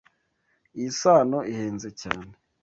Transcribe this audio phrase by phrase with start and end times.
[0.77, 2.31] Iyi sano ihenze cyane.